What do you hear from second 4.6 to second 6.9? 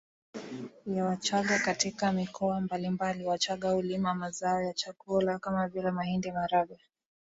ya chakula kama vile mahindi maharagwe